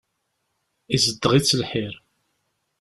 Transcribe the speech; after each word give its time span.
Izeddeɣ-itt 0.95 1.57
lḥir. 1.61 1.93